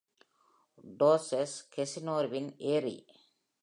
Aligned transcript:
டார்ச்செஸ் 0.99 1.55
கேசினோவின் 1.75 2.51
ஏரி. 2.57 2.97